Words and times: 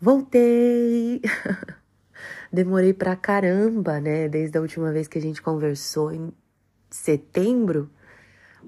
Voltei! 0.00 1.20
Demorei 2.50 2.94
pra 2.94 3.14
caramba, 3.14 4.00
né? 4.00 4.28
Desde 4.28 4.56
a 4.56 4.60
última 4.62 4.90
vez 4.90 5.06
que 5.06 5.18
a 5.18 5.20
gente 5.20 5.42
conversou 5.42 6.10
em 6.10 6.32
setembro, 6.88 7.90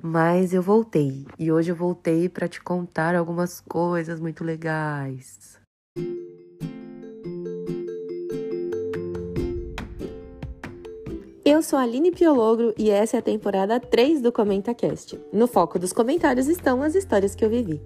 mas 0.02 0.52
eu 0.52 0.60
voltei. 0.60 1.26
E 1.38 1.50
hoje 1.50 1.72
eu 1.72 1.76
voltei 1.76 2.28
para 2.28 2.46
te 2.46 2.60
contar 2.60 3.14
algumas 3.14 3.60
coisas 3.60 4.20
muito 4.20 4.44
legais. 4.44 5.58
Eu 11.44 11.62
sou 11.62 11.78
a 11.78 11.82
Aline 11.82 12.12
Piologro 12.12 12.74
e 12.76 12.90
essa 12.90 13.16
é 13.16 13.20
a 13.20 13.22
temporada 13.22 13.80
3 13.80 14.20
do 14.20 14.30
ComentaCast. 14.30 15.18
No 15.32 15.46
foco 15.46 15.78
dos 15.78 15.94
comentários 15.94 16.46
estão 16.46 16.82
as 16.82 16.94
histórias 16.94 17.34
que 17.34 17.42
eu 17.42 17.48
vivi. 17.50 17.80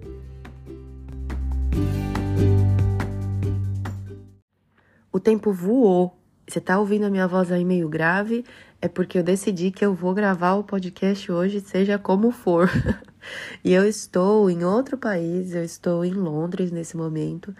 O 5.17 5.19
tempo 5.19 5.51
voou. 5.51 6.15
Você 6.47 6.61
tá 6.61 6.79
ouvindo 6.79 7.05
a 7.05 7.09
minha 7.09 7.27
voz 7.27 7.51
aí 7.51 7.65
meio 7.65 7.89
grave? 7.89 8.45
É 8.79 8.87
porque 8.87 9.17
eu 9.17 9.23
decidi 9.23 9.71
que 9.71 9.83
eu 9.83 9.91
vou 9.91 10.13
gravar 10.13 10.53
o 10.53 10.63
podcast 10.63 11.31
hoje, 11.31 11.59
seja 11.59 11.97
como 11.97 12.29
for. 12.29 12.69
e 13.65 13.73
eu 13.73 13.83
estou 13.83 14.47
em 14.47 14.63
outro 14.63 14.95
país, 14.95 15.55
eu 15.55 15.63
estou 15.63 16.05
em 16.05 16.13
Londres 16.13 16.69
nesse 16.69 16.95
momento. 16.95 17.51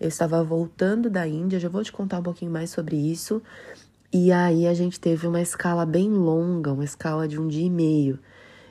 Eu 0.00 0.08
estava 0.08 0.42
voltando 0.42 1.10
da 1.10 1.28
Índia, 1.28 1.60
já 1.60 1.68
vou 1.68 1.84
te 1.84 1.92
contar 1.92 2.20
um 2.20 2.22
pouquinho 2.22 2.50
mais 2.50 2.70
sobre 2.70 2.96
isso. 2.96 3.42
E 4.10 4.32
aí 4.32 4.66
a 4.66 4.72
gente 4.72 4.98
teve 4.98 5.26
uma 5.26 5.42
escala 5.42 5.84
bem 5.84 6.08
longa, 6.08 6.72
uma 6.72 6.82
escala 6.82 7.28
de 7.28 7.38
um 7.38 7.46
dia 7.46 7.66
e 7.66 7.70
meio. 7.70 8.18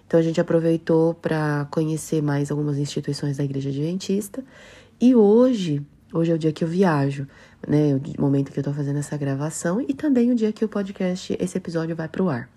Então 0.08 0.20
a 0.20 0.24
gente 0.24 0.42
aproveitou 0.42 1.14
para 1.14 1.68
conhecer 1.70 2.24
mais 2.24 2.50
algumas 2.50 2.80
instituições 2.80 3.38
da 3.38 3.44
Igreja 3.44 3.70
Adventista. 3.70 4.44
E 5.00 5.14
hoje 5.14 5.86
Hoje 6.14 6.30
é 6.30 6.36
o 6.36 6.38
dia 6.38 6.52
que 6.52 6.62
eu 6.62 6.68
viajo, 6.68 7.26
né? 7.68 8.00
O 8.18 8.22
momento 8.22 8.52
que 8.52 8.60
eu 8.60 8.64
tô 8.64 8.74
fazendo 8.74 9.00
essa 9.00 9.18
gravação 9.18 9.82
e 9.82 9.94
também 9.94 10.32
o 10.32 10.36
dia 10.36 10.52
que 10.52 10.66
o 10.66 10.70
podcast, 10.70 11.36
esse 11.40 11.58
episódio 11.58 11.96
vai 11.96 12.08
pro 12.08 12.30
ar. 12.30 12.50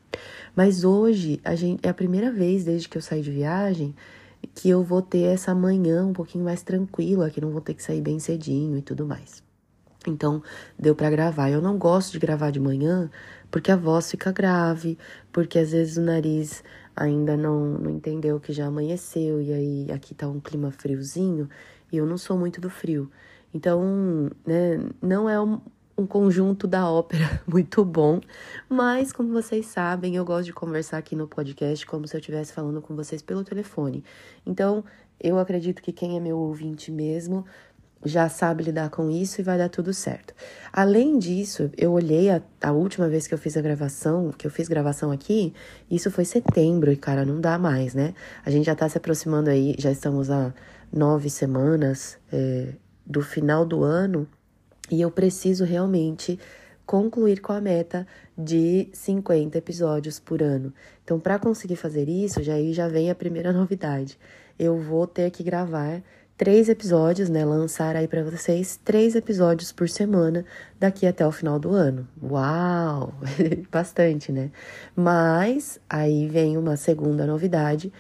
Mas 0.54 0.84
hoje 0.84 1.40
a 1.44 1.54
gente, 1.54 1.84
é 1.84 1.88
a 1.88 1.94
primeira 1.94 2.30
vez 2.30 2.64
desde 2.64 2.88
que 2.88 2.96
eu 2.96 3.02
saí 3.02 3.22
de 3.22 3.30
viagem 3.30 3.94
que 4.54 4.68
eu 4.68 4.82
vou 4.82 5.00
ter 5.00 5.22
essa 5.22 5.54
manhã 5.54 6.04
um 6.04 6.12
pouquinho 6.12 6.44
mais 6.44 6.62
tranquila, 6.62 7.30
que 7.30 7.40
não 7.40 7.50
vou 7.50 7.60
ter 7.60 7.74
que 7.74 7.82
sair 7.82 8.00
bem 8.00 8.18
cedinho 8.18 8.76
e 8.76 8.82
tudo 8.82 9.06
mais. 9.06 9.42
Então, 10.06 10.42
deu 10.78 10.94
para 10.94 11.08
gravar. 11.10 11.50
Eu 11.50 11.62
não 11.62 11.78
gosto 11.78 12.12
de 12.12 12.18
gravar 12.18 12.50
de 12.50 12.60
manhã 12.60 13.10
porque 13.50 13.70
a 13.70 13.76
voz 13.76 14.10
fica 14.10 14.32
grave, 14.32 14.98
porque 15.32 15.58
às 15.58 15.72
vezes 15.72 15.96
o 15.96 16.02
nariz 16.02 16.62
ainda 16.94 17.36
não, 17.36 17.78
não 17.78 17.90
entendeu 17.90 18.38
que 18.38 18.52
já 18.52 18.66
amanheceu 18.66 19.40
e 19.40 19.52
aí 19.52 19.92
aqui 19.92 20.14
tá 20.14 20.28
um 20.28 20.40
clima 20.40 20.70
friozinho 20.70 21.48
e 21.90 21.96
eu 21.96 22.06
não 22.06 22.18
sou 22.18 22.36
muito 22.36 22.60
do 22.60 22.68
frio. 22.68 23.10
Então, 23.54 24.30
né, 24.44 24.80
não 25.00 25.28
é 25.28 25.40
um, 25.40 25.60
um 25.96 26.06
conjunto 26.06 26.66
da 26.66 26.90
ópera 26.90 27.40
muito 27.46 27.84
bom, 27.84 28.20
mas 28.68 29.12
como 29.12 29.32
vocês 29.32 29.66
sabem, 29.66 30.16
eu 30.16 30.24
gosto 30.24 30.46
de 30.46 30.52
conversar 30.52 30.98
aqui 30.98 31.14
no 31.14 31.28
podcast 31.28 31.86
como 31.86 32.06
se 32.08 32.16
eu 32.16 32.18
estivesse 32.18 32.52
falando 32.52 32.82
com 32.82 32.96
vocês 32.96 33.22
pelo 33.22 33.44
telefone. 33.44 34.02
Então, 34.44 34.84
eu 35.20 35.38
acredito 35.38 35.80
que 35.80 35.92
quem 35.92 36.16
é 36.16 36.20
meu 36.20 36.36
ouvinte 36.36 36.90
mesmo 36.90 37.44
já 38.04 38.28
sabe 38.28 38.64
lidar 38.64 38.90
com 38.90 39.10
isso 39.10 39.40
e 39.40 39.44
vai 39.44 39.56
dar 39.56 39.70
tudo 39.70 39.94
certo. 39.94 40.34
Além 40.72 41.18
disso, 41.18 41.70
eu 41.76 41.92
olhei 41.92 42.28
a, 42.28 42.42
a, 42.62 42.72
última 42.72 43.08
vez 43.08 43.26
que 43.26 43.32
eu 43.32 43.38
fiz 43.38 43.56
a 43.56 43.62
gravação, 43.62 44.30
que 44.30 44.46
eu 44.46 44.50
fiz 44.50 44.68
gravação 44.68 45.10
aqui, 45.10 45.54
isso 45.90 46.10
foi 46.10 46.24
setembro 46.26 46.92
e, 46.92 46.96
cara, 46.96 47.24
não 47.24 47.40
dá 47.40 47.56
mais, 47.56 47.94
né? 47.94 48.12
A 48.44 48.50
gente 48.50 48.66
já 48.66 48.74
tá 48.74 48.86
se 48.88 48.98
aproximando 48.98 49.48
aí, 49.48 49.74
já 49.78 49.90
estamos 49.90 50.30
há 50.30 50.52
nove 50.92 51.30
semanas. 51.30 52.18
É, 52.30 52.74
do 53.06 53.22
final 53.22 53.64
do 53.64 53.82
ano 53.82 54.26
e 54.90 55.00
eu 55.00 55.10
preciso 55.10 55.64
realmente 55.64 56.38
concluir 56.86 57.40
com 57.40 57.52
a 57.52 57.60
meta 57.60 58.06
de 58.36 58.88
50 58.92 59.56
episódios 59.56 60.20
por 60.20 60.42
ano. 60.42 60.72
Então, 61.02 61.18
para 61.18 61.38
conseguir 61.38 61.76
fazer 61.76 62.08
isso, 62.08 62.42
já 62.42 62.54
aí 62.54 62.72
já 62.72 62.88
vem 62.88 63.10
a 63.10 63.14
primeira 63.14 63.52
novidade. 63.54 64.18
Eu 64.58 64.78
vou 64.78 65.06
ter 65.06 65.30
que 65.30 65.42
gravar 65.42 66.02
três 66.36 66.68
episódios, 66.68 67.28
né? 67.28 67.44
Lançar 67.44 67.96
aí 67.96 68.06
para 68.06 68.22
vocês 68.22 68.78
três 68.84 69.14
episódios 69.14 69.72
por 69.72 69.88
semana 69.88 70.44
daqui 70.78 71.06
até 71.06 71.26
o 71.26 71.32
final 71.32 71.58
do 71.58 71.70
ano. 71.70 72.06
Uau! 72.22 73.14
Bastante, 73.70 74.32
né? 74.32 74.50
Mas 74.94 75.80
aí 75.88 76.28
vem 76.28 76.56
uma 76.56 76.76
segunda 76.76 77.26
novidade, 77.26 77.92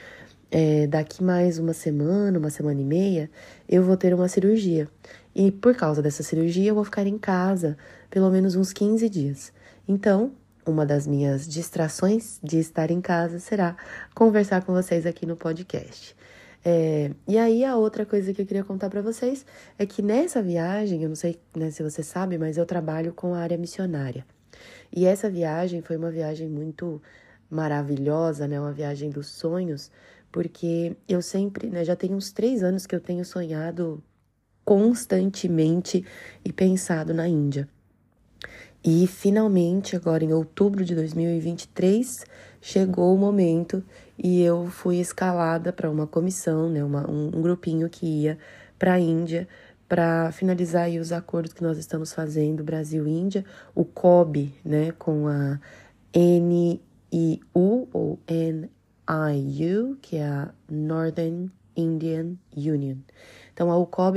é, 0.56 0.86
daqui 0.86 1.20
mais 1.20 1.58
uma 1.58 1.72
semana, 1.72 2.38
uma 2.38 2.48
semana 2.48 2.80
e 2.80 2.84
meia, 2.84 3.28
eu 3.68 3.82
vou 3.82 3.96
ter 3.96 4.14
uma 4.14 4.28
cirurgia. 4.28 4.86
E 5.34 5.50
por 5.50 5.74
causa 5.74 6.00
dessa 6.00 6.22
cirurgia, 6.22 6.70
eu 6.70 6.76
vou 6.76 6.84
ficar 6.84 7.08
em 7.08 7.18
casa 7.18 7.76
pelo 8.08 8.30
menos 8.30 8.54
uns 8.54 8.72
15 8.72 9.08
dias. 9.08 9.52
Então, 9.88 10.30
uma 10.64 10.86
das 10.86 11.08
minhas 11.08 11.48
distrações 11.48 12.38
de 12.40 12.60
estar 12.60 12.92
em 12.92 13.00
casa 13.00 13.40
será 13.40 13.76
conversar 14.14 14.62
com 14.64 14.72
vocês 14.72 15.04
aqui 15.06 15.26
no 15.26 15.34
podcast. 15.34 16.14
É, 16.64 17.10
e 17.26 17.36
aí, 17.36 17.64
a 17.64 17.74
outra 17.76 18.06
coisa 18.06 18.32
que 18.32 18.40
eu 18.40 18.46
queria 18.46 18.62
contar 18.62 18.88
para 18.88 19.02
vocês 19.02 19.44
é 19.76 19.84
que 19.84 20.02
nessa 20.02 20.40
viagem, 20.40 21.02
eu 21.02 21.08
não 21.08 21.16
sei 21.16 21.36
né, 21.56 21.72
se 21.72 21.82
você 21.82 22.00
sabe, 22.00 22.38
mas 22.38 22.56
eu 22.56 22.64
trabalho 22.64 23.12
com 23.12 23.34
a 23.34 23.40
área 23.40 23.58
missionária. 23.58 24.24
E 24.92 25.04
essa 25.04 25.28
viagem 25.28 25.82
foi 25.82 25.96
uma 25.96 26.12
viagem 26.12 26.48
muito 26.48 27.02
maravilhosa, 27.50 28.46
né? 28.46 28.60
Uma 28.60 28.72
viagem 28.72 29.10
dos 29.10 29.26
sonhos, 29.26 29.90
porque 30.34 30.96
eu 31.08 31.22
sempre, 31.22 31.68
né, 31.68 31.84
já 31.84 31.94
tem 31.94 32.12
uns 32.12 32.32
três 32.32 32.64
anos 32.64 32.88
que 32.88 32.94
eu 32.96 33.00
tenho 33.00 33.24
sonhado 33.24 34.02
constantemente 34.64 36.04
e 36.44 36.52
pensado 36.52 37.14
na 37.14 37.28
Índia. 37.28 37.68
E 38.82 39.06
finalmente, 39.06 39.94
agora 39.94 40.24
em 40.24 40.32
outubro 40.32 40.84
de 40.84 40.92
2023, 40.92 42.26
chegou 42.60 43.14
o 43.14 43.16
momento 43.16 43.80
e 44.18 44.42
eu 44.42 44.66
fui 44.66 44.96
escalada 44.96 45.72
para 45.72 45.88
uma 45.88 46.04
comissão, 46.04 46.68
né, 46.68 46.82
uma, 46.82 47.08
um, 47.08 47.28
um 47.28 47.40
grupinho 47.40 47.88
que 47.88 48.04
ia 48.04 48.36
para 48.76 48.94
a 48.94 48.98
Índia 48.98 49.46
para 49.88 50.32
finalizar 50.32 50.90
os 50.90 51.12
acordos 51.12 51.52
que 51.52 51.62
nós 51.62 51.78
estamos 51.78 52.12
fazendo 52.12 52.64
Brasil-Índia, 52.64 53.44
o 53.72 53.84
COB, 53.84 54.52
né, 54.64 54.90
com 54.98 55.28
a 55.28 55.60
NIU 56.12 57.88
ou 57.92 58.18
N 58.26 58.68
IU, 59.06 59.98
que 60.00 60.16
é 60.16 60.26
a 60.26 60.54
Northern 60.68 61.50
Indian 61.76 62.36
Union. 62.56 62.96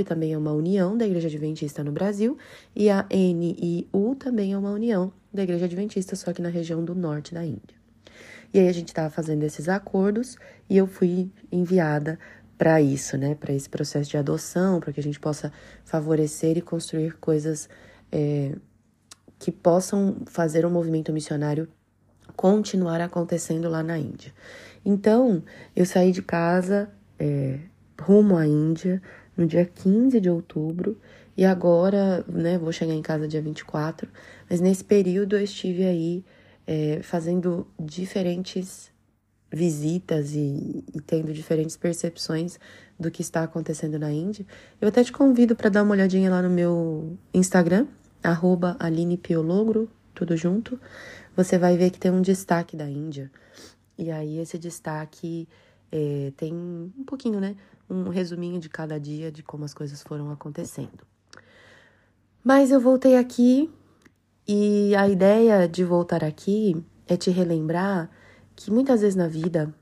Também 0.03 0.33
é 0.33 0.37
uma 0.37 0.51
união 0.51 0.97
da 0.97 1.05
Igreja 1.05 1.27
Adventista 1.27 1.83
no 1.83 1.91
Brasil 1.91 2.37
e 2.75 2.89
a 2.89 3.05
NIU 3.09 4.15
também 4.15 4.53
é 4.53 4.57
uma 4.57 4.71
união 4.71 5.11
da 5.33 5.43
Igreja 5.43 5.65
Adventista, 5.65 6.15
só 6.15 6.33
que 6.33 6.41
na 6.41 6.49
região 6.49 6.83
do 6.83 6.95
norte 6.95 7.33
da 7.33 7.45
Índia. 7.45 7.77
E 8.53 8.59
aí 8.59 8.67
a 8.67 8.73
gente 8.73 8.89
estava 8.89 9.09
fazendo 9.09 9.43
esses 9.43 9.67
acordos 9.67 10.37
e 10.69 10.77
eu 10.77 10.87
fui 10.87 11.29
enviada 11.51 12.17
para 12.57 12.81
isso, 12.81 13.17
né? 13.17 13.35
Para 13.35 13.53
esse 13.53 13.69
processo 13.69 14.09
de 14.09 14.17
adoção, 14.17 14.79
para 14.79 14.91
que 14.91 14.99
a 14.99 15.03
gente 15.03 15.19
possa 15.19 15.51
favorecer 15.85 16.57
e 16.57 16.61
construir 16.61 17.13
coisas 17.17 17.69
é, 18.11 18.55
que 19.37 19.51
possam 19.51 20.17
fazer 20.25 20.65
o 20.65 20.69
um 20.69 20.71
movimento 20.71 21.13
missionário 21.13 21.67
continuar 22.35 23.01
acontecendo 23.01 23.69
lá 23.69 23.83
na 23.83 23.97
Índia. 23.97 24.33
Então, 24.85 25.43
eu 25.75 25.85
saí 25.85 26.11
de 26.11 26.21
casa 26.21 26.89
é, 27.19 27.59
rumo 27.99 28.37
à 28.37 28.45
Índia 28.45 29.01
no 29.37 29.45
dia 29.45 29.65
15 29.65 30.19
de 30.19 30.29
outubro 30.29 30.97
e 31.37 31.45
agora, 31.45 32.25
né, 32.27 32.57
vou 32.57 32.71
chegar 32.71 32.93
em 32.93 33.01
casa 33.01 33.27
dia 33.27 33.41
24, 33.41 34.09
mas 34.49 34.59
nesse 34.59 34.83
período 34.83 35.35
eu 35.35 35.43
estive 35.43 35.85
aí 35.85 36.25
é, 36.65 36.99
fazendo 37.03 37.67
diferentes 37.79 38.91
visitas 39.51 40.33
e, 40.33 40.83
e, 40.93 40.99
tendo 40.99 41.31
diferentes 41.31 41.77
percepções 41.77 42.59
do 42.99 43.09
que 43.11 43.21
está 43.21 43.43
acontecendo 43.43 43.97
na 43.97 44.11
Índia. 44.11 44.45
Eu 44.81 44.87
até 44.87 45.03
te 45.03 45.11
convido 45.11 45.55
para 45.55 45.69
dar 45.69 45.83
uma 45.83 45.93
olhadinha 45.93 46.29
lá 46.29 46.41
no 46.41 46.49
meu 46.49 47.17
Instagram, 47.33 47.87
arroba 48.21 48.75
Aline 48.79 49.15
Piologro, 49.15 49.89
tudo 50.13 50.35
junto. 50.35 50.79
Você 51.35 51.57
vai 51.57 51.77
ver 51.77 51.91
que 51.91 51.99
tem 51.99 52.11
um 52.11 52.21
destaque 52.21 52.75
da 52.75 52.89
Índia. 52.89 53.31
E 53.97 54.11
aí 54.11 54.39
esse 54.39 54.57
destaque 54.57 55.47
é, 55.91 56.33
tem 56.35 56.53
um 56.53 57.03
pouquinho, 57.05 57.39
né? 57.39 57.55
Um 57.89 58.09
resuminho 58.09 58.59
de 58.59 58.69
cada 58.69 58.99
dia 58.99 59.31
de 59.31 59.41
como 59.41 59.63
as 59.65 59.73
coisas 59.73 60.01
foram 60.01 60.31
acontecendo. 60.31 61.05
Mas 62.43 62.71
eu 62.71 62.79
voltei 62.79 63.17
aqui 63.17 63.69
e 64.47 64.95
a 64.95 65.07
ideia 65.07 65.67
de 65.67 65.83
voltar 65.83 66.23
aqui 66.23 66.81
é 67.07 67.17
te 67.17 67.29
relembrar 67.29 68.09
que 68.55 68.71
muitas 68.71 69.01
vezes 69.01 69.15
na 69.15 69.27
vida 69.27 69.73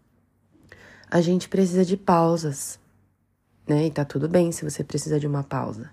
a 1.10 1.22
gente 1.22 1.48
precisa 1.48 1.86
de 1.86 1.96
pausas, 1.96 2.80
né? 3.68 3.86
E 3.86 3.92
tá 3.92 4.04
tudo 4.04 4.28
bem 4.28 4.52
se 4.52 4.63
você 4.63 4.84
precisa 4.84 5.19
de 5.19 5.28
uma 5.28 5.44
pausa. 5.44 5.90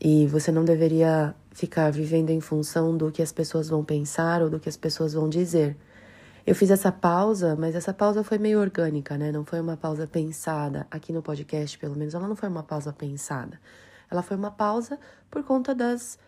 E 0.00 0.26
você 0.26 0.50
não 0.50 0.64
deveria 0.64 1.34
ficar 1.52 1.90
vivendo 1.90 2.30
em 2.30 2.40
função 2.40 2.96
do 2.96 3.10
que 3.12 3.22
as 3.22 3.32
pessoas 3.32 3.68
vão 3.68 3.84
pensar 3.84 4.42
ou 4.42 4.50
do 4.50 4.58
que 4.58 4.68
as 4.68 4.76
pessoas 4.76 5.12
vão 5.12 5.28
dizer. 5.28 5.76
Eu 6.50 6.54
fiz 6.56 6.68
essa 6.68 6.90
pausa, 6.90 7.54
mas 7.54 7.76
essa 7.76 7.94
pausa 7.94 8.24
foi 8.24 8.36
meio 8.36 8.58
orgânica, 8.58 9.16
né? 9.16 9.30
Não 9.30 9.44
foi 9.44 9.60
uma 9.60 9.76
pausa 9.76 10.04
pensada. 10.04 10.84
Aqui 10.90 11.12
no 11.12 11.22
podcast, 11.22 11.78
pelo 11.78 11.94
menos, 11.94 12.12
ela 12.12 12.26
não 12.26 12.34
foi 12.34 12.48
uma 12.48 12.64
pausa 12.64 12.92
pensada. 12.92 13.56
Ela 14.10 14.20
foi 14.20 14.36
uma 14.36 14.50
pausa 14.50 14.98
por 15.30 15.44
conta 15.44 15.72
das 15.72 16.18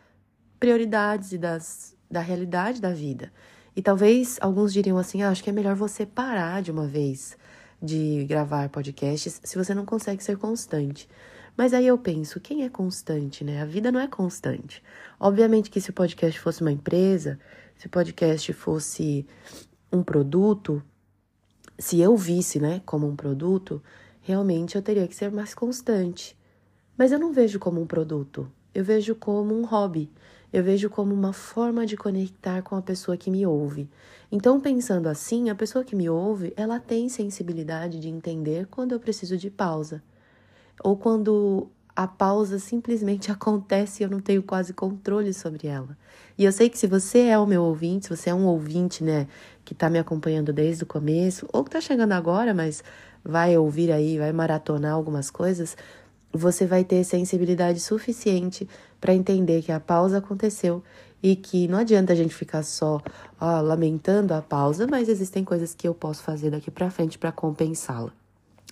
prioridades 0.61 1.33
e 1.33 1.39
das, 1.39 1.97
da 2.09 2.21
realidade 2.21 2.81
da 2.81 2.93
vida. 2.93 3.33
E 3.75 3.83
talvez 3.83 4.39
alguns 4.41 4.73
diriam 4.73 4.97
assim: 4.97 5.23
ah, 5.23 5.31
acho 5.31 5.43
que 5.43 5.51
é 5.51 5.53
melhor 5.53 5.75
você 5.75 6.07
parar 6.07 6.63
de 6.63 6.71
uma 6.71 6.87
vez 6.87 7.37
de 7.83 8.25
gravar 8.25 8.69
podcasts 8.69 9.41
se 9.43 9.59
você 9.59 9.75
não 9.75 9.85
consegue 9.85 10.23
ser 10.23 10.39
constante. 10.39 11.09
Mas 11.57 11.75
aí 11.75 11.89
eu 11.89 11.99
penso, 11.99 12.39
quem 12.39 12.63
é 12.63 12.69
constante, 12.69 13.43
né? 13.43 13.61
A 13.61 13.65
vida 13.65 13.91
não 13.91 13.99
é 13.99 14.07
constante. 14.07 14.85
Obviamente 15.19 15.69
que 15.69 15.81
se 15.81 15.91
o 15.91 15.93
podcast 15.93 16.39
fosse 16.39 16.61
uma 16.61 16.71
empresa, 16.71 17.41
se 17.77 17.89
o 17.89 17.91
podcast 17.91 18.53
fosse 18.53 19.27
um 19.93 20.03
produto, 20.03 20.83
se 21.79 22.01
eu 22.01 22.17
visse, 22.17 22.59
né, 22.59 22.81
como 22.87 23.07
um 23.07 23.15
produto, 23.17 23.83
realmente 24.21 24.77
eu 24.77 24.83
teria 24.83 25.07
que 25.07 25.15
ser 25.15 25.31
mais 25.31 25.55
constante. 25.55 26.37
Mas 26.97 27.13
eu 27.13 27.19
não 27.19 27.33
vejo 27.33 27.59
como 27.59 27.81
um 27.81 27.87
produto, 27.87 28.51
eu 28.75 28.85
vejo 28.85 29.15
como 29.15 29.55
um 29.55 29.65
hobby, 29.65 30.11
eu 30.53 30.63
vejo 30.63 30.91
como 30.91 31.15
uma 31.15 31.33
forma 31.33 31.87
de 31.87 31.97
conectar 31.97 32.63
com 32.63 32.77
a 32.77 32.83
pessoa 32.83 33.17
que 33.17 33.31
me 33.31 33.47
ouve. 33.47 33.89
Então, 34.31 34.61
pensando 34.61 35.09
assim, 35.09 35.49
a 35.49 35.55
pessoa 35.55 35.85
que 35.85 35.97
me 35.97 36.09
ouve, 36.09 36.53
ela 36.57 36.79
tem 36.79 37.09
sensibilidade 37.09 37.99
de 37.99 38.09
entender 38.09 38.67
quando 38.67 38.93
eu 38.93 39.01
preciso 39.01 39.37
de 39.37 39.51
pausa, 39.51 40.03
ou 40.83 40.97
quando 40.97 41.69
a 41.95 42.07
pausa 42.07 42.59
simplesmente 42.59 43.31
acontece 43.33 44.03
e 44.03 44.05
eu 44.05 44.11
não 44.11 44.21
tenho 44.21 44.43
quase 44.43 44.73
controle 44.73 45.33
sobre 45.33 45.69
ela. 45.69 45.97
E 46.37 46.45
eu 46.45 46.53
sei 46.53 46.69
que 46.69 46.79
se 46.79 46.87
você 46.87 47.21
é 47.27 47.39
o 47.39 47.47
meu 47.47 47.63
ouvinte, 47.63 48.07
se 48.07 48.17
você 48.17 48.31
é 48.31 48.35
um 48.35 48.47
ouvinte, 48.47 49.05
né, 49.05 49.29
que 49.65 49.75
tá 49.75 49.89
me 49.89 49.99
acompanhando 49.99 50.53
desde 50.53 50.85
o 50.85 50.87
começo, 50.87 51.49
ou 51.53 51.65
que 51.65 51.71
tá 51.71 51.81
chegando 51.81 52.13
agora, 52.13 52.53
mas 52.53 52.83
vai 53.25 53.57
ouvir 53.57 53.93
aí, 53.93 54.19
vai 54.19 54.33
maratonar 54.33 54.93
algumas 54.93 55.31
coisas, 55.31 55.77
você 56.33 56.67
vai 56.67 56.83
ter 56.85 57.05
sensibilidade 57.05 57.79
suficiente 57.79 58.69
para 59.01 59.15
entender 59.15 59.63
que 59.63 59.71
a 59.71 59.79
pausa 59.79 60.19
aconteceu 60.19 60.83
e 61.23 61.37
que 61.37 61.69
não 61.69 61.79
adianta 61.79 62.13
a 62.13 62.17
gente 62.17 62.35
ficar 62.35 62.63
só 62.63 63.01
ó, 63.41 63.61
lamentando 63.61 64.35
a 64.35 64.43
pausa, 64.43 64.87
mas 64.87 65.09
existem 65.09 65.45
coisas 65.45 65.75
que 65.75 65.87
eu 65.87 65.95
posso 65.95 66.23
fazer 66.23 66.51
daqui 66.51 66.71
para 66.71 66.91
frente 66.91 67.19
para 67.19 67.31
compensá-la. 67.31 68.13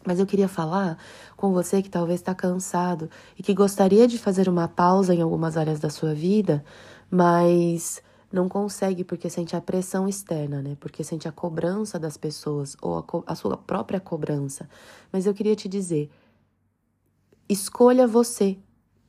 Mas 0.05 0.19
eu 0.19 0.27
queria 0.27 0.49
falar 0.49 0.97
com 1.37 1.53
você 1.53 1.83
que 1.83 1.91
talvez 1.91 2.21
está 2.21 2.35
cansado 2.35 3.11
e 3.39 3.43
que 3.43 3.53
gostaria 3.53 4.09
de 4.09 4.19
fazer 4.19 4.49
uma 4.49 4.67
pausa 4.67 5.15
em 5.15 5.21
algumas 5.21 5.57
áreas 5.57 5.79
da 5.79 5.91
sua 5.91 6.15
vida, 6.15 6.65
mas 7.11 8.03
não 8.33 8.49
consegue 8.49 9.03
porque 9.03 9.29
sente 9.29 9.57
a 9.57 9.61
pressão 9.61 10.09
externa, 10.09 10.63
né? 10.63 10.77
Porque 10.79 11.03
sente 11.03 11.27
a 11.27 11.33
cobrança 11.33 11.99
das 11.99 12.17
pessoas 12.17 12.77
ou 12.81 12.99
a, 12.99 13.33
a 13.33 13.35
sua 13.35 13.57
própria 13.57 13.99
cobrança. 13.99 14.69
Mas 15.13 15.27
eu 15.27 15.35
queria 15.35 15.57
te 15.57 15.69
dizer: 15.69 16.11
escolha 17.49 18.07
você, 18.07 18.57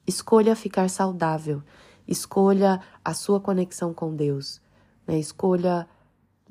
escolha 0.07 0.55
ficar 0.55 0.89
saudável, 0.89 1.61
escolha 2.07 2.81
a 3.05 3.13
sua 3.13 3.39
conexão 3.39 3.93
com 3.93 4.15
Deus, 4.15 4.59
né? 5.07 5.19
Escolha 5.19 5.87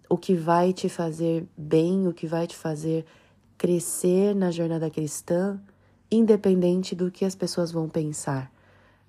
o 0.08 0.16
que 0.16 0.34
vai 0.34 0.72
te 0.72 0.88
fazer 0.88 1.46
bem, 1.56 2.06
o 2.06 2.12
que 2.12 2.26
vai 2.26 2.46
te 2.46 2.56
fazer 2.56 3.04
crescer 3.58 4.34
na 4.34 4.50
jornada 4.50 4.88
cristã, 4.88 5.60
independente 6.10 6.94
do 6.94 7.10
que 7.10 7.24
as 7.24 7.34
pessoas 7.34 7.70
vão 7.70 7.88
pensar. 7.88 8.50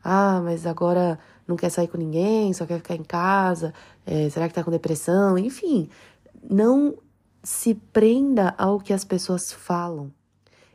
Ah, 0.03 0.42
mas 0.44 0.65
agora 0.65 1.19
não 1.48 1.56
quer 1.56 1.69
sair 1.69 1.88
com 1.88 1.98
ninguém, 1.98 2.53
só 2.53 2.65
quer 2.65 2.77
ficar 2.77 2.95
em 2.95 3.03
casa, 3.03 3.74
é, 4.06 4.30
será 4.30 4.48
que 4.48 4.53
tá 4.53 4.63
com 4.63 4.71
depressão? 4.71 5.38
Enfim, 5.38 5.89
não 6.50 6.98
se 7.44 7.75
prenda 7.75 8.53
ao 8.57 8.80
que 8.80 8.94
as 8.94 9.03
pessoas 9.03 9.51
falam. 9.51 10.12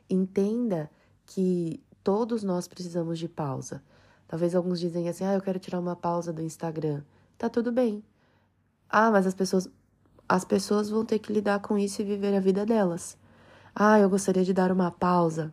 Entenda 0.09 0.91
que 1.25 1.83
todos 2.03 2.43
nós 2.43 2.69
precisamos 2.69 3.19
de 3.19 3.29
pausa. 3.29 3.83
Talvez 4.29 4.55
alguns 4.55 4.81
dizem 4.81 5.09
assim: 5.09 5.25
ah, 5.25 5.35
eu 5.35 5.41
quero 5.41 5.59
tirar 5.59 5.81
uma 5.81 5.97
pausa 5.97 6.33
do 6.33 6.43
Instagram. 6.43 7.03
Tá 7.39 7.49
tudo 7.49 7.73
bem. 7.73 8.03
Ah, 8.89 9.11
mas 9.11 9.27
as 9.27 9.35
pessoas, 9.35 9.69
as 10.29 10.45
pessoas 10.45 10.89
vão 10.89 11.05
ter 11.05 11.19
que 11.19 11.33
lidar 11.33 11.61
com 11.61 11.77
isso 11.77 12.03
e 12.03 12.05
viver 12.05 12.35
a 12.35 12.41
vida 12.41 12.65
delas. 12.65 13.17
Ah, 13.75 13.99
eu 13.99 14.09
gostaria 14.09 14.45
de 14.45 14.53
dar 14.53 14.73
uma 14.73 14.91
pausa. 14.91 15.53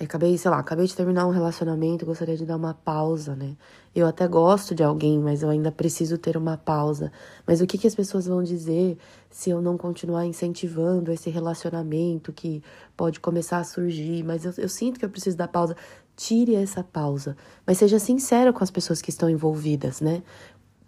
Eu 0.00 0.06
acabei, 0.06 0.38
sei 0.38 0.50
lá, 0.50 0.58
acabei 0.58 0.86
de 0.86 0.96
terminar 0.96 1.26
um 1.26 1.30
relacionamento, 1.30 2.06
gostaria 2.06 2.34
de 2.34 2.46
dar 2.46 2.56
uma 2.56 2.72
pausa, 2.72 3.36
né? 3.36 3.54
Eu 3.94 4.06
até 4.06 4.26
gosto 4.26 4.74
de 4.74 4.82
alguém, 4.82 5.18
mas 5.18 5.42
eu 5.42 5.50
ainda 5.50 5.70
preciso 5.70 6.16
ter 6.16 6.38
uma 6.38 6.56
pausa. 6.56 7.12
Mas 7.46 7.60
o 7.60 7.66
que, 7.66 7.76
que 7.76 7.86
as 7.86 7.94
pessoas 7.94 8.24
vão 8.24 8.42
dizer 8.42 8.96
se 9.28 9.50
eu 9.50 9.60
não 9.60 9.76
continuar 9.76 10.24
incentivando 10.24 11.12
esse 11.12 11.28
relacionamento 11.28 12.32
que 12.32 12.62
pode 12.96 13.20
começar 13.20 13.58
a 13.58 13.64
surgir? 13.64 14.24
Mas 14.24 14.46
eu, 14.46 14.54
eu 14.56 14.70
sinto 14.70 14.98
que 14.98 15.04
eu 15.04 15.10
preciso 15.10 15.36
dar 15.36 15.48
pausa. 15.48 15.76
Tire 16.16 16.54
essa 16.54 16.82
pausa, 16.82 17.36
mas 17.66 17.76
seja 17.76 17.98
sincero 17.98 18.54
com 18.54 18.64
as 18.64 18.70
pessoas 18.70 19.02
que 19.02 19.10
estão 19.10 19.28
envolvidas, 19.28 20.00
né? 20.00 20.22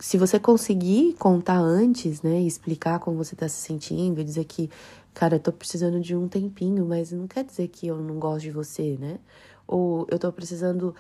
Se 0.03 0.19
você 0.19 0.37
conseguir 0.41 1.15
contar 1.15 1.59
antes, 1.59 2.23
né, 2.23 2.41
explicar 2.41 2.99
como 2.99 3.17
você 3.17 3.35
está 3.37 3.49
se 3.49 3.63
sentindo, 3.63 4.21
e 4.21 4.25
dizer 4.25 4.45
que 4.47 4.69
cara, 5.15 5.37
eu 5.37 5.41
tô 5.41 5.53
precisando 5.53 6.01
de 6.01 6.17
um 6.17 6.27
tempinho, 6.27 6.85
mas 6.85 7.13
não 7.13 7.29
quer 7.29 7.45
dizer 7.45 7.69
que 7.69 7.87
eu 7.87 7.97
não 7.99 8.19
gosto 8.19 8.43
de 8.43 8.51
você, 8.51 8.97
né? 8.99 9.21
Ou 9.65 10.05
eu 10.11 10.19
tô 10.19 10.33
precisando 10.33 10.93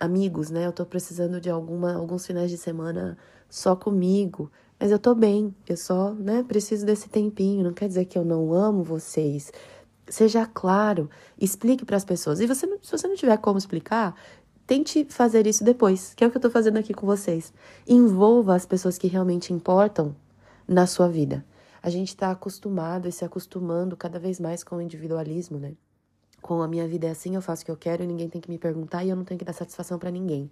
amigos, 0.00 0.48
né? 0.48 0.66
Eu 0.66 0.72
tô 0.72 0.86
precisando 0.86 1.38
de 1.38 1.50
alguma 1.50 1.94
alguns 1.94 2.26
finais 2.26 2.50
de 2.50 2.56
semana 2.56 3.18
só 3.50 3.76
comigo, 3.76 4.50
mas 4.80 4.90
eu 4.90 4.98
tô 4.98 5.14
bem. 5.14 5.54
Eu 5.68 5.76
só, 5.76 6.14
né, 6.14 6.42
preciso 6.48 6.86
desse 6.86 7.10
tempinho, 7.10 7.62
não 7.62 7.74
quer 7.74 7.88
dizer 7.88 8.06
que 8.06 8.16
eu 8.16 8.24
não 8.24 8.54
amo 8.54 8.82
vocês. 8.82 9.52
Seja 10.08 10.46
claro, 10.46 11.10
explique 11.38 11.84
para 11.84 11.98
as 11.98 12.04
pessoas. 12.06 12.40
E 12.40 12.46
você, 12.46 12.66
se 12.80 12.90
você 12.90 13.06
não 13.06 13.16
tiver 13.16 13.36
como 13.36 13.58
explicar, 13.58 14.14
tente 14.66 15.04
fazer 15.08 15.46
isso 15.46 15.64
depois, 15.64 16.14
que 16.14 16.24
é 16.24 16.26
o 16.26 16.30
que 16.30 16.36
eu 16.36 16.42
tô 16.42 16.50
fazendo 16.50 16.78
aqui 16.78 16.92
com 16.94 17.06
vocês. 17.06 17.52
Envolva 17.86 18.54
as 18.54 18.66
pessoas 18.66 18.98
que 18.98 19.06
realmente 19.06 19.52
importam 19.52 20.14
na 20.66 20.86
sua 20.86 21.08
vida 21.08 21.44
a 21.84 21.90
gente 21.90 22.08
está 22.08 22.30
acostumado 22.30 23.06
e 23.06 23.12
se 23.12 23.26
acostumando 23.26 23.94
cada 23.94 24.18
vez 24.18 24.40
mais 24.40 24.64
com 24.64 24.76
o 24.76 24.80
individualismo, 24.80 25.58
né? 25.58 25.74
Com 26.40 26.62
a 26.62 26.66
minha 26.66 26.88
vida 26.88 27.08
é 27.08 27.10
assim, 27.10 27.34
eu 27.34 27.42
faço 27.42 27.62
o 27.62 27.66
que 27.66 27.70
eu 27.70 27.76
quero 27.76 28.02
e 28.02 28.06
ninguém 28.06 28.26
tem 28.26 28.40
que 28.40 28.50
me 28.50 28.56
perguntar 28.56 29.04
e 29.04 29.10
eu 29.10 29.16
não 29.16 29.22
tenho 29.22 29.38
que 29.38 29.44
dar 29.44 29.52
satisfação 29.52 29.98
para 29.98 30.10
ninguém. 30.10 30.50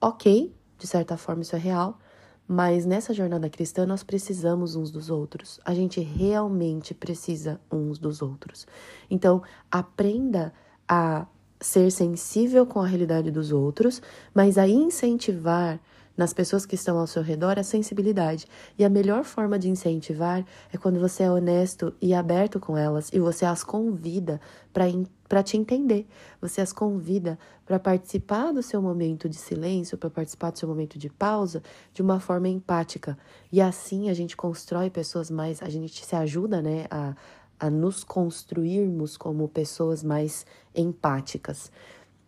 Ok, 0.00 0.52
de 0.76 0.86
certa 0.88 1.16
forma 1.16 1.42
isso 1.42 1.54
é 1.54 1.58
real, 1.60 2.00
mas 2.48 2.84
nessa 2.84 3.14
jornada 3.14 3.48
cristã 3.48 3.86
nós 3.86 4.02
precisamos 4.02 4.74
uns 4.74 4.90
dos 4.90 5.08
outros. 5.08 5.60
A 5.64 5.72
gente 5.72 6.00
realmente 6.00 6.92
precisa 6.92 7.60
uns 7.70 7.96
dos 7.96 8.20
outros. 8.20 8.66
Então, 9.08 9.40
aprenda 9.70 10.52
a 10.88 11.28
ser 11.64 11.90
sensível 11.90 12.66
com 12.66 12.80
a 12.80 12.86
realidade 12.86 13.30
dos 13.30 13.50
outros, 13.50 14.02
mas 14.34 14.58
a 14.58 14.68
incentivar 14.68 15.80
nas 16.16 16.32
pessoas 16.32 16.64
que 16.64 16.74
estão 16.74 16.98
ao 16.98 17.06
seu 17.06 17.22
redor 17.22 17.58
a 17.58 17.62
sensibilidade. 17.62 18.46
E 18.78 18.84
a 18.84 18.90
melhor 18.90 19.24
forma 19.24 19.58
de 19.58 19.68
incentivar 19.68 20.44
é 20.72 20.76
quando 20.76 21.00
você 21.00 21.22
é 21.24 21.30
honesto 21.30 21.92
e 22.00 22.14
aberto 22.14 22.60
com 22.60 22.76
elas 22.76 23.10
e 23.12 23.18
você 23.18 23.44
as 23.46 23.64
convida 23.64 24.40
para 24.72 25.42
te 25.42 25.56
entender. 25.56 26.06
Você 26.40 26.60
as 26.60 26.72
convida 26.72 27.38
para 27.64 27.78
participar 27.78 28.52
do 28.52 28.62
seu 28.62 28.80
momento 28.80 29.28
de 29.28 29.36
silêncio, 29.36 29.96
para 29.96 30.10
participar 30.10 30.50
do 30.50 30.58
seu 30.58 30.68
momento 30.68 30.98
de 30.98 31.08
pausa 31.08 31.62
de 31.92 32.02
uma 32.02 32.20
forma 32.20 32.48
empática. 32.48 33.18
E 33.50 33.60
assim 33.60 34.10
a 34.10 34.14
gente 34.14 34.36
constrói 34.36 34.90
pessoas 34.90 35.30
mais, 35.30 35.62
a 35.62 35.68
gente 35.68 36.04
se 36.04 36.14
ajuda, 36.14 36.60
né, 36.60 36.86
a, 36.90 37.16
a 37.58 37.70
nos 37.70 38.04
construirmos 38.04 39.16
como 39.16 39.48
pessoas 39.48 40.02
mais 40.02 40.44
empáticas. 40.74 41.70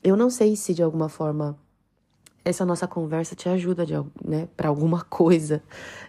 Eu 0.02 0.16
não 0.16 0.30
sei 0.30 0.56
se 0.56 0.73
de 0.75 0.83
alguma 0.83 1.09
forma 1.09 1.59
essa 2.45 2.64
nossa 2.64 2.87
conversa 2.87 3.35
te 3.35 3.49
ajuda 3.49 3.85
né, 4.25 4.49
para 4.56 4.68
alguma 4.68 5.02
coisa, 5.11 5.62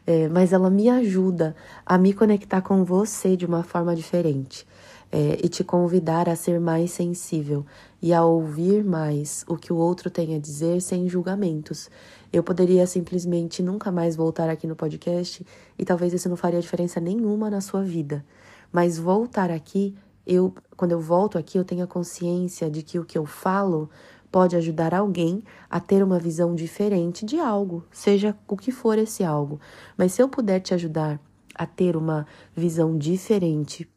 é, 0.05 0.29
mas 0.29 0.53
ela 0.53 0.69
me 0.69 0.88
ajuda 0.88 1.55
a 1.86 1.97
me 1.97 2.13
conectar 2.13 2.62
com 2.62 2.83
você 2.83 3.36
de 3.36 3.45
uma 3.45 3.63
forma 3.63 3.95
diferente 3.95 4.65
é, 5.12 5.39
e 5.43 5.50
te 5.50 5.63
convidar 5.63 6.29
a 6.29 6.36
ser 6.36 6.59
mais 6.59 6.91
sensível 6.91 7.65
e 8.01 8.13
a 8.13 8.24
ouvir 8.24 8.83
mais 8.83 9.43
o 9.47 9.57
que 9.57 9.71
o 9.74 9.77
outro 9.77 10.09
tem 10.09 10.36
a 10.36 10.39
dizer 10.39 10.81
sem 10.81 11.09
julgamentos. 11.09 11.89
Eu 12.31 12.43
poderia 12.43 12.86
simplesmente 12.86 13.63
nunca 13.63 13.91
mais 13.91 14.15
voltar 14.15 14.50
aqui 14.50 14.67
no 14.67 14.75
podcast 14.75 15.45
e 15.79 15.86
talvez 15.86 16.13
isso 16.13 16.29
não 16.29 16.38
faria 16.38 16.62
diferença 16.62 17.00
nenhuma 17.00 17.50
na 17.50 17.62
sua 17.62 17.81
vida, 17.81 18.24
mas 18.71 18.97
voltar 18.97 19.50
aqui, 19.51 19.95
eu, 20.25 20.53
quando 20.75 20.91
eu 20.91 21.00
volto 21.00 21.38
aqui, 21.38 21.57
eu 21.57 21.65
tenho 21.65 21.83
a 21.83 21.88
consciência 21.88 22.69
de 22.69 22.83
que 22.83 23.00
o 23.00 23.05
que 23.05 23.17
eu 23.17 23.25
falo 23.25 23.89
pode 24.31 24.55
ajudar 24.55 24.93
alguém 24.93 25.43
a 25.69 25.79
ter 25.79 26.03
uma 26.03 26.19
visão 26.19 26.53
diferente 26.53 27.25
de 27.25 27.39
algo, 27.39 27.86
seja 27.91 28.36
o 28.47 28.57
que 28.57 28.71
for 28.71 28.97
esse 28.97 29.24
algo. 29.24 29.59
Mas 29.97 30.13
se 30.13 30.21
eu 30.21 30.27
puder 30.27 30.59
te 30.59 30.74
ajudar 30.74 31.19
a 31.55 31.65
ter 31.65 31.95
uma 31.95 32.27
visão 32.55 32.97
diferente 32.97 33.89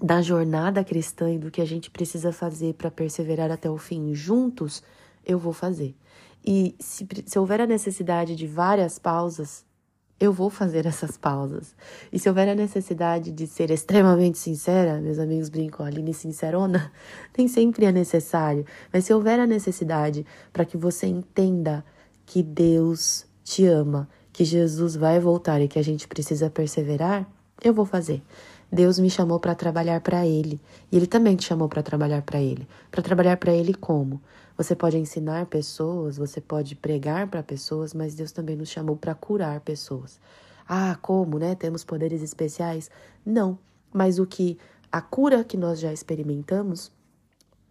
da 0.00 0.20
jornada 0.20 0.84
cristã 0.84 1.32
e 1.32 1.38
do 1.38 1.50
que 1.50 1.60
a 1.60 1.64
gente 1.64 1.90
precisa 1.90 2.32
fazer 2.32 2.74
para 2.74 2.90
perseverar 2.90 3.50
até 3.50 3.70
o 3.70 3.78
fim 3.78 4.14
juntos, 4.14 4.82
eu 5.24 5.38
vou 5.38 5.52
fazer. 5.52 5.96
E 6.44 6.74
se, 6.78 7.06
se 7.24 7.38
houver 7.38 7.60
a 7.60 7.66
necessidade 7.66 8.34
de 8.34 8.46
várias 8.46 8.98
pausas, 8.98 9.64
eu 10.22 10.32
vou 10.32 10.48
fazer 10.48 10.86
essas 10.86 11.16
pausas. 11.16 11.74
E 12.12 12.16
se 12.16 12.28
houver 12.28 12.48
a 12.48 12.54
necessidade 12.54 13.32
de 13.32 13.44
ser 13.44 13.72
extremamente 13.72 14.38
sincera, 14.38 15.00
meus 15.00 15.18
amigos 15.18 15.48
brincam, 15.48 15.84
Aline 15.84 16.14
sincerona, 16.14 16.92
nem 17.36 17.48
sempre 17.48 17.86
é 17.86 17.90
necessário. 17.90 18.64
Mas 18.92 19.04
se 19.04 19.12
houver 19.12 19.40
a 19.40 19.48
necessidade 19.48 20.24
para 20.52 20.64
que 20.64 20.76
você 20.76 21.08
entenda 21.08 21.84
que 22.24 22.40
Deus 22.40 23.26
te 23.42 23.66
ama, 23.66 24.08
que 24.32 24.44
Jesus 24.44 24.94
vai 24.94 25.18
voltar 25.18 25.60
e 25.60 25.66
que 25.66 25.80
a 25.80 25.82
gente 25.82 26.06
precisa 26.06 26.48
perseverar, 26.48 27.28
eu 27.60 27.74
vou 27.74 27.84
fazer. 27.84 28.22
Deus 28.70 29.00
me 29.00 29.10
chamou 29.10 29.40
para 29.40 29.56
trabalhar 29.56 30.00
para 30.02 30.24
Ele 30.24 30.60
e 30.92 30.96
Ele 30.96 31.08
também 31.08 31.34
te 31.34 31.46
chamou 31.46 31.68
para 31.68 31.82
trabalhar 31.82 32.22
para 32.22 32.40
Ele. 32.40 32.68
Para 32.92 33.02
trabalhar 33.02 33.38
para 33.38 33.52
Ele 33.52 33.74
como? 33.74 34.22
Você 34.62 34.76
pode 34.76 34.96
ensinar 34.96 35.46
pessoas, 35.46 36.16
você 36.16 36.40
pode 36.40 36.76
pregar 36.76 37.26
para 37.26 37.42
pessoas, 37.42 37.92
mas 37.92 38.14
Deus 38.14 38.30
também 38.30 38.54
nos 38.54 38.68
chamou 38.68 38.96
para 38.96 39.12
curar 39.12 39.58
pessoas. 39.58 40.20
Ah, 40.68 40.96
como, 41.02 41.36
né? 41.36 41.56
Temos 41.56 41.82
poderes 41.82 42.22
especiais? 42.22 42.88
Não, 43.26 43.58
mas 43.92 44.20
o 44.20 44.26
que 44.26 44.56
a 44.92 45.00
cura 45.00 45.42
que 45.42 45.56
nós 45.56 45.80
já 45.80 45.92
experimentamos 45.92 46.92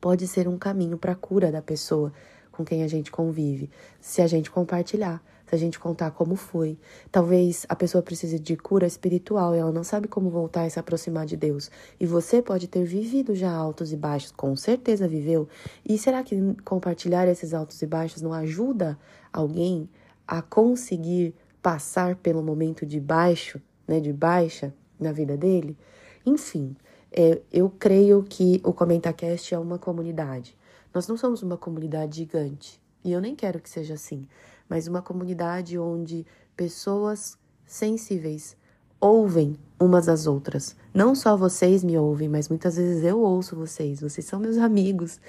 pode 0.02 0.28
ser 0.28 0.50
um 0.50 0.58
caminho 0.58 0.98
para 0.98 1.14
a 1.14 1.16
cura 1.16 1.50
da 1.50 1.62
pessoa 1.62 2.12
com 2.52 2.64
quem 2.64 2.84
a 2.84 2.88
gente 2.88 3.12
convive, 3.12 3.70
se 4.00 4.22
a 4.22 4.28
gente 4.28 4.52
compartilhar 4.52 5.24
se 5.52 5.56
a 5.56 5.58
gente 5.58 5.78
contar 5.78 6.12
como 6.12 6.38
foi. 6.38 6.78
Talvez 7.12 7.66
a 7.68 7.76
pessoa 7.76 8.02
precise 8.02 8.40
de 8.40 8.56
cura 8.56 8.88
espiritual 8.88 9.54
e 9.54 9.60
ela 9.60 9.72
não 9.72 9.84
sabe 9.84 10.08
como 10.08 10.30
voltar 10.30 10.66
e 10.66 10.70
se 10.70 10.80
aproximar 10.80 11.26
de 11.26 11.36
Deus. 11.36 11.70
E 12.00 12.06
você 12.06 12.42
pode 12.42 12.70
ter 12.70 12.86
vivido 12.86 13.36
já 13.36 13.52
altos 13.52 13.92
e 13.92 13.98
baixos, 13.98 14.32
com 14.32 14.56
certeza 14.56 15.10
viveu. 15.10 15.50
E 15.88 15.98
será 15.98 16.24
que 16.24 16.56
compartilhar 16.64 17.28
esses 17.28 17.54
altos 17.54 17.82
e 17.82 17.86
baixos 17.86 18.22
não 18.22 18.32
ajuda 18.32 18.98
alguém 19.34 19.90
a 20.26 20.42
conseguir 20.42 21.36
passar 21.62 22.16
pelo 22.16 22.42
momento 22.42 22.86
de 22.86 23.02
baixo, 23.02 23.62
né, 23.86 24.00
de 24.00 24.14
baixa 24.14 24.74
na 24.98 25.12
vida 25.12 25.36
dele? 25.36 25.78
Enfim, 26.26 26.78
é, 27.12 27.42
eu 27.52 27.70
creio 27.70 28.24
que 28.24 28.62
o 28.64 28.72
ComentaCast 28.72 29.54
é 29.54 29.60
uma 29.60 29.78
comunidade. 29.78 30.56
Nós 30.94 31.08
não 31.08 31.18
somos 31.18 31.42
uma 31.42 31.58
comunidade 31.58 32.18
gigante. 32.18 32.82
E 33.04 33.12
eu 33.12 33.22
nem 33.22 33.36
quero 33.36 33.60
que 33.60 33.70
seja 33.70 33.96
assim 33.96 34.28
mas 34.72 34.88
uma 34.88 35.02
comunidade 35.02 35.78
onde 35.78 36.26
pessoas 36.56 37.38
sensíveis 37.66 38.56
ouvem 39.02 39.58
umas 39.78 40.08
às 40.08 40.28
outras. 40.28 40.78
Não 40.94 41.14
só 41.14 41.36
vocês 41.36 41.84
me 41.84 41.98
ouvem, 41.98 42.30
mas 42.30 42.48
muitas 42.48 42.78
vezes 42.78 43.04
eu 43.04 43.20
ouço 43.20 43.54
vocês. 43.54 44.00
Vocês 44.00 44.26
são 44.26 44.40
meus 44.40 44.58
amigos. 44.58 45.20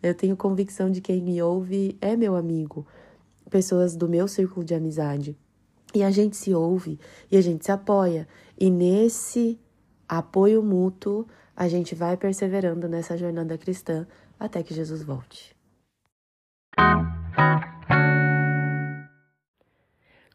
Eu 0.00 0.14
tenho 0.14 0.36
convicção 0.36 0.88
de 0.88 1.00
que 1.00 1.12
quem 1.12 1.20
me 1.20 1.42
ouve 1.42 1.98
é 2.00 2.14
meu 2.14 2.36
amigo. 2.36 2.86
Pessoas 3.50 3.96
do 3.96 4.08
meu 4.08 4.28
círculo 4.28 4.64
de 4.64 4.72
amizade. 4.72 5.36
E 5.92 6.04
a 6.04 6.10
gente 6.12 6.36
se 6.36 6.54
ouve 6.54 6.96
e 7.28 7.36
a 7.36 7.40
gente 7.40 7.64
se 7.64 7.72
apoia. 7.72 8.28
E 8.56 8.70
nesse 8.70 9.58
apoio 10.08 10.62
mútuo, 10.62 11.26
a 11.56 11.66
gente 11.66 11.92
vai 11.92 12.16
perseverando 12.16 12.88
nessa 12.88 13.16
jornada 13.16 13.58
cristã 13.58 14.06
até 14.44 14.62
que 14.62 14.74
Jesus 14.74 15.02
volte. 15.02 15.54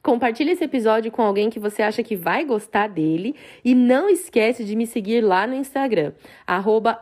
Compartilhe 0.01 0.51
esse 0.51 0.63
episódio 0.63 1.11
com 1.11 1.21
alguém 1.21 1.49
que 1.49 1.59
você 1.59 1.81
acha 1.81 2.01
que 2.01 2.15
vai 2.15 2.45
gostar 2.45 2.87
dele 2.87 3.35
e 3.63 3.75
não 3.75 4.09
esquece 4.09 4.63
de 4.63 4.73
me 4.73 4.87
seguir 4.87 5.19
lá 5.19 5.45
no 5.45 5.53
Instagram, 5.53 6.13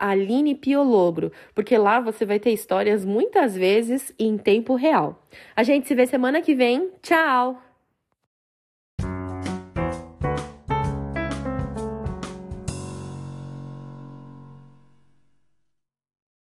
@alinepiolobro, 0.00 1.30
porque 1.54 1.78
lá 1.78 2.00
você 2.00 2.26
vai 2.26 2.40
ter 2.40 2.50
histórias 2.50 3.04
muitas 3.04 3.54
vezes 3.54 4.12
em 4.18 4.36
tempo 4.36 4.74
real. 4.74 5.24
A 5.54 5.62
gente 5.62 5.86
se 5.86 5.94
vê 5.94 6.04
semana 6.04 6.42
que 6.42 6.52
vem. 6.52 6.90
Tchau! 7.00 7.65